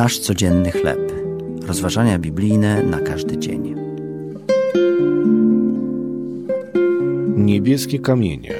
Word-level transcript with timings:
Nasz 0.00 0.18
codzienny 0.18 0.72
chleb. 0.72 1.12
Rozważania 1.66 2.18
biblijne 2.18 2.82
na 2.82 3.00
każdy 3.00 3.38
dzień. 3.38 3.74
Niebieskie 7.36 7.98
kamienie. 7.98 8.54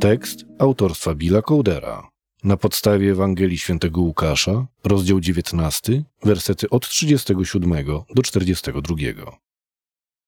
Tekst 0.00 0.44
autorstwa 0.58 1.14
Billa 1.14 1.42
Coudera. 1.42 2.10
Na 2.44 2.56
podstawie 2.56 3.10
Ewangelii 3.10 3.58
Świętego 3.58 4.00
Łukasza, 4.00 4.66
rozdział 4.84 5.20
19, 5.20 6.02
wersety 6.24 6.70
od 6.70 6.88
37 6.88 7.84
do 8.14 8.22
42. 8.22 8.94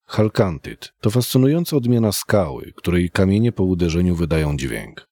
Halkantyt 0.07 0.93
to 1.01 1.11
fascynująca 1.11 1.77
odmiana 1.77 2.13
skały, 2.13 2.73
której 2.77 3.11
kamienie 3.11 3.53
po 3.53 3.65
uderzeniu 3.65 4.17
wydają 4.17 4.57
dźwięk. 4.57 5.09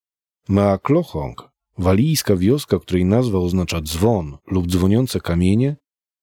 Maaklohong, 0.47 1.50
walijska 1.81 2.35
wioska, 2.35 2.79
której 2.79 3.05
nazwa 3.05 3.39
oznacza 3.39 3.81
dzwon 3.81 4.37
lub 4.47 4.67
dzwoniące 4.67 5.19
kamienie, 5.19 5.75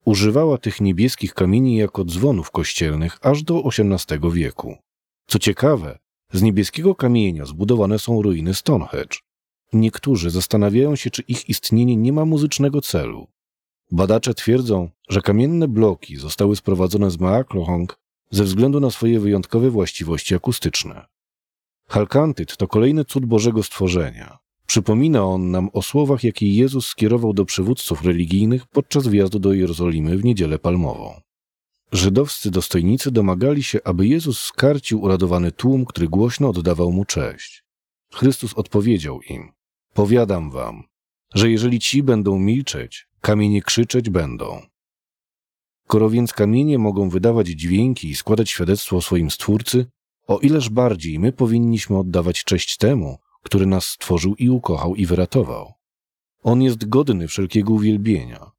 używała 0.04 0.58
tych 0.58 0.80
niebieskich 0.80 1.34
kamieni 1.34 1.76
jako 1.76 2.04
dzwonów 2.04 2.50
kościelnych 2.50 3.18
aż 3.22 3.42
do 3.42 3.62
XVIII 3.64 4.32
wieku. 4.32 4.76
Co 5.26 5.38
ciekawe, 5.38 5.98
z 6.32 6.42
niebieskiego 6.42 6.94
kamienia 6.94 7.44
zbudowane 7.44 7.98
są 7.98 8.22
ruiny 8.22 8.54
Stonehenge. 8.54 9.16
Niektórzy 9.72 10.30
zastanawiają 10.30 10.96
się, 10.96 11.10
czy 11.10 11.22
ich 11.22 11.48
istnienie 11.48 11.96
nie 11.96 12.12
ma 12.12 12.24
muzycznego 12.24 12.80
celu. 12.80 13.26
Badacze 13.90 14.34
twierdzą, 14.34 14.88
że 15.08 15.22
kamienne 15.22 15.68
bloki 15.68 16.16
zostały 16.16 16.56
sprowadzone 16.56 17.10
z 17.10 17.20
Maaklohong 17.20 17.98
ze 18.30 18.44
względu 18.44 18.80
na 18.80 18.90
swoje 18.90 19.20
wyjątkowe 19.20 19.70
właściwości 19.70 20.34
akustyczne. 20.34 21.06
Halkantyt 21.88 22.56
to 22.56 22.68
kolejny 22.68 23.04
cud 23.04 23.26
Bożego 23.26 23.62
stworzenia. 23.62 24.38
Przypomina 24.68 25.24
on 25.24 25.50
nam 25.50 25.70
o 25.72 25.82
słowach, 25.82 26.24
jakie 26.24 26.54
Jezus 26.54 26.86
skierował 26.86 27.32
do 27.32 27.44
przywódców 27.44 28.02
religijnych 28.02 28.66
podczas 28.66 29.08
wjazdu 29.08 29.38
do 29.38 29.52
Jerozolimy 29.52 30.16
w 30.16 30.24
niedzielę 30.24 30.58
palmową. 30.58 31.20
Żydowscy 31.92 32.50
dostojnicy 32.50 33.10
domagali 33.10 33.62
się, 33.62 33.78
aby 33.84 34.06
Jezus 34.06 34.40
skarcił 34.40 35.02
uradowany 35.02 35.52
tłum, 35.52 35.84
który 35.84 36.08
głośno 36.08 36.48
oddawał 36.48 36.92
mu 36.92 37.04
cześć. 37.04 37.64
Chrystus 38.12 38.54
odpowiedział 38.54 39.20
im: 39.22 39.52
Powiadam 39.94 40.50
wam, 40.50 40.84
że 41.34 41.50
jeżeli 41.50 41.80
ci 41.80 42.02
będą 42.02 42.38
milczeć, 42.38 43.08
kamienie 43.20 43.62
krzyczeć 43.62 44.10
będą. 44.10 44.62
Skoro 45.84 46.10
więc 46.10 46.32
kamienie 46.32 46.78
mogą 46.78 47.08
wydawać 47.08 47.46
dźwięki 47.46 48.08
i 48.08 48.14
składać 48.14 48.50
świadectwo 48.50 48.96
o 48.96 49.02
swoim 49.02 49.30
Stwórcy, 49.30 49.86
o 50.26 50.38
ileż 50.38 50.70
bardziej 50.70 51.18
my 51.18 51.32
powinniśmy 51.32 51.98
oddawać 51.98 52.44
cześć 52.44 52.76
temu, 52.76 53.18
który 53.42 53.66
nas 53.66 53.86
stworzył 53.86 54.34
i 54.34 54.50
ukochał 54.50 54.94
i 54.94 55.06
wyratował. 55.06 55.72
On 56.42 56.62
jest 56.62 56.88
godny 56.88 57.28
wszelkiego 57.28 57.72
uwielbienia. 57.72 58.50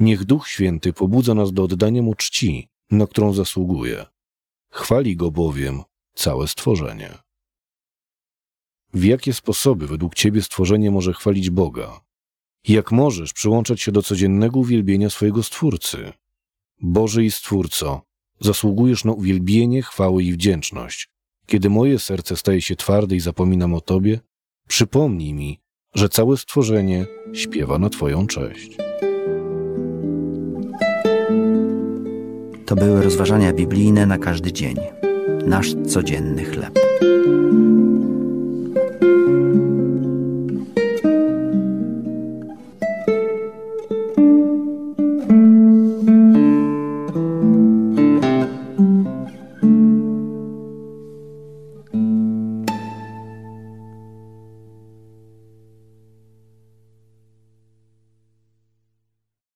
Niech 0.00 0.24
Duch 0.24 0.48
Święty 0.48 0.92
pobudza 0.92 1.34
nas 1.34 1.52
do 1.52 1.62
oddania 1.62 2.02
Mu 2.02 2.14
czci, 2.14 2.68
na 2.90 3.06
którą 3.06 3.32
zasługuje. 3.32 4.06
Chwali 4.70 5.16
Go 5.16 5.30
bowiem 5.30 5.82
całe 6.14 6.48
stworzenie. 6.48 7.18
W 8.94 9.04
jakie 9.04 9.32
sposoby 9.32 9.86
według 9.86 10.14
Ciebie 10.14 10.42
stworzenie 10.42 10.90
może 10.90 11.12
chwalić 11.12 11.50
Boga? 11.50 12.00
Jak 12.68 12.92
możesz 12.92 13.32
przyłączać 13.32 13.80
się 13.80 13.92
do 13.92 14.02
codziennego 14.02 14.58
uwielbienia 14.58 15.10
swojego 15.10 15.42
Stwórcy? 15.42 16.12
Boże 16.82 17.24
i 17.24 17.30
Stwórco, 17.30 18.02
zasługujesz 18.40 19.04
na 19.04 19.12
uwielbienie, 19.12 19.82
chwałę 19.82 20.22
i 20.22 20.32
wdzięczność. 20.32 21.08
Kiedy 21.50 21.70
moje 21.70 21.98
serce 21.98 22.36
staje 22.36 22.60
się 22.60 22.76
twarde 22.76 23.16
i 23.16 23.20
zapominam 23.20 23.74
o 23.74 23.80
Tobie, 23.80 24.20
przypomnij 24.68 25.34
mi, 25.34 25.60
że 25.94 26.08
całe 26.08 26.36
stworzenie 26.36 27.06
śpiewa 27.32 27.78
na 27.78 27.88
Twoją 27.88 28.26
cześć. 28.26 28.76
To 32.66 32.76
były 32.76 33.02
rozważania 33.02 33.52
biblijne 33.52 34.06
na 34.06 34.18
każdy 34.18 34.52
dzień. 34.52 34.76
Nasz 35.46 35.74
codzienny 35.86 36.44
chleb. 36.44 36.89